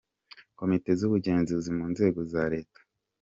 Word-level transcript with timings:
Komite 0.59 0.89
z’Ubugenzuzi 0.99 1.69
mu 1.77 1.85
Nzego 1.93 2.19
za 2.31 2.43
Leta; 2.53 2.79